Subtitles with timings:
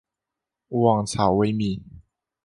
[0.69, 1.79] 勿忘草微米。